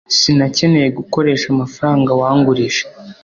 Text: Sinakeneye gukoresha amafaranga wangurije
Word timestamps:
Sinakeneye 0.17 0.87
gukoresha 0.97 1.45
amafaranga 1.53 2.09
wangurije 2.21 2.83